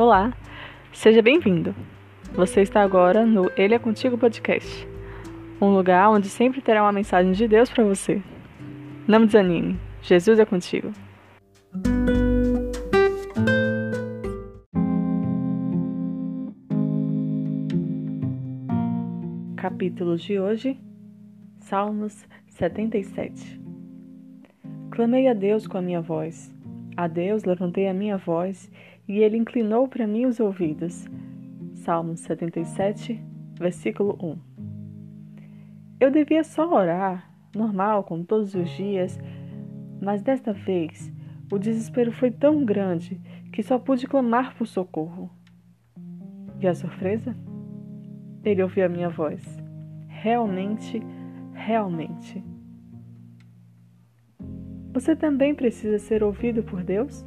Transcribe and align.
Olá, 0.00 0.32
seja 0.94 1.20
bem-vindo. 1.20 1.74
Você 2.32 2.62
está 2.62 2.80
agora 2.80 3.26
no 3.26 3.50
Ele 3.54 3.74
é 3.74 3.78
Contigo 3.78 4.16
Podcast, 4.16 4.88
um 5.60 5.74
lugar 5.74 6.08
onde 6.08 6.26
sempre 6.26 6.62
terá 6.62 6.82
uma 6.82 6.90
mensagem 6.90 7.32
de 7.32 7.46
Deus 7.46 7.68
para 7.68 7.84
você. 7.84 8.22
Não 9.06 9.26
desanime, 9.26 9.78
Jesus 10.00 10.38
é 10.38 10.46
contigo. 10.46 10.90
Capítulos 19.54 20.22
de 20.22 20.40
hoje, 20.40 20.80
Salmos 21.58 22.26
77. 22.48 23.60
Clamei 24.90 25.28
a 25.28 25.34
Deus 25.34 25.66
com 25.66 25.76
a 25.76 25.82
minha 25.82 26.00
voz. 26.00 26.58
A 27.00 27.06
Deus 27.06 27.44
levantei 27.44 27.88
a 27.88 27.94
minha 27.94 28.18
voz 28.18 28.70
e 29.08 29.20
ele 29.20 29.38
inclinou 29.38 29.88
para 29.88 30.06
mim 30.06 30.26
os 30.26 30.38
ouvidos. 30.38 31.08
Salmos 31.72 32.20
77, 32.20 33.18
versículo 33.58 34.18
1. 34.22 34.38
Eu 35.98 36.10
devia 36.10 36.44
só 36.44 36.70
orar, 36.70 37.32
normal, 37.56 38.04
como 38.04 38.22
todos 38.22 38.54
os 38.54 38.68
dias, 38.76 39.18
mas 39.98 40.20
desta 40.20 40.52
vez 40.52 41.10
o 41.50 41.58
desespero 41.58 42.12
foi 42.12 42.30
tão 42.30 42.66
grande 42.66 43.18
que 43.50 43.62
só 43.62 43.78
pude 43.78 44.06
clamar 44.06 44.54
por 44.54 44.66
socorro. 44.66 45.30
E 46.60 46.68
a 46.68 46.74
surpresa? 46.74 47.34
Ele 48.44 48.62
ouviu 48.62 48.84
a 48.84 48.90
minha 48.90 49.08
voz. 49.08 49.42
Realmente, 50.06 51.02
realmente. 51.54 52.44
Você 54.92 55.14
também 55.14 55.54
precisa 55.54 56.00
ser 56.00 56.22
ouvido 56.24 56.64
por 56.64 56.82
Deus? 56.82 57.24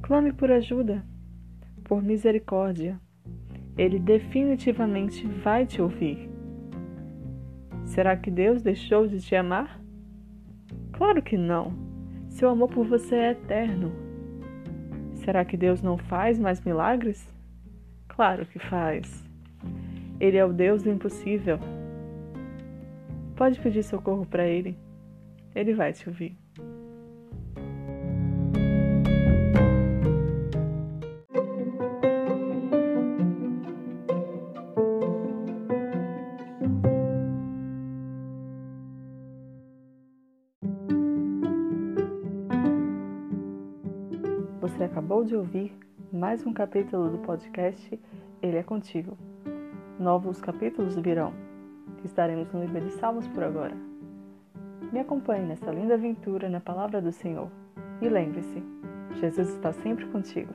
Clame 0.00 0.32
por 0.32 0.50
ajuda, 0.50 1.04
por 1.84 2.02
misericórdia. 2.02 2.98
Ele 3.76 3.98
definitivamente 3.98 5.26
vai 5.26 5.66
te 5.66 5.82
ouvir. 5.82 6.30
Será 7.84 8.16
que 8.16 8.30
Deus 8.30 8.62
deixou 8.62 9.06
de 9.06 9.20
te 9.20 9.36
amar? 9.36 9.78
Claro 10.92 11.22
que 11.22 11.36
não. 11.36 11.74
Seu 12.30 12.48
amor 12.48 12.70
por 12.70 12.86
você 12.86 13.14
é 13.14 13.30
eterno. 13.32 13.92
Será 15.16 15.44
que 15.44 15.56
Deus 15.56 15.82
não 15.82 15.98
faz 15.98 16.38
mais 16.38 16.62
milagres? 16.62 17.30
Claro 18.08 18.46
que 18.46 18.58
faz. 18.58 19.22
Ele 20.18 20.38
é 20.38 20.44
o 20.44 20.52
Deus 20.52 20.82
do 20.82 20.90
impossível. 20.90 21.58
Pode 23.36 23.60
pedir 23.60 23.82
socorro 23.82 24.24
para 24.24 24.46
Ele. 24.46 24.76
Ele 25.54 25.74
vai 25.74 25.92
te 25.92 26.08
ouvir. 26.08 26.36
Você 44.60 44.84
acabou 44.84 45.24
de 45.24 45.36
ouvir 45.36 45.72
mais 46.12 46.46
um 46.46 46.52
capítulo 46.52 47.10
do 47.10 47.18
podcast 47.18 48.00
Ele 48.40 48.56
é 48.56 48.62
Contigo. 48.62 49.18
Novos 49.98 50.40
capítulos 50.40 50.96
virão. 50.96 51.34
Estaremos 52.04 52.50
no 52.52 52.60
livro 52.60 52.80
de 52.80 52.92
Salmos 52.92 53.26
por 53.28 53.42
agora. 53.42 53.91
Me 54.92 55.00
acompanhe 55.00 55.46
nessa 55.46 55.70
linda 55.70 55.94
aventura 55.94 56.50
na 56.50 56.60
palavra 56.60 57.00
do 57.00 57.10
Senhor. 57.10 57.50
E 58.02 58.08
lembre-se, 58.10 58.62
Jesus 59.14 59.48
está 59.48 59.72
sempre 59.72 60.04
contigo. 60.08 60.52